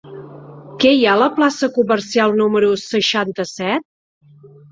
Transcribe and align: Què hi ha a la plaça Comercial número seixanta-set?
Què 0.83 0.93
hi 0.99 1.03
ha 1.07 1.11
a 1.17 1.19
la 1.23 1.27
plaça 1.35 1.69
Comercial 1.75 2.33
número 2.41 2.71
seixanta-set? 2.87 3.87